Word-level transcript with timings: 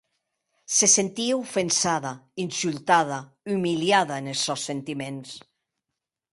Se 0.75 0.87
sentie 0.93 1.35
ofensada, 1.41 2.13
insultada, 2.45 3.21
umiliada 3.59 4.21
enes 4.25 4.45
sòns 4.49 4.67
sentiments. 4.73 5.39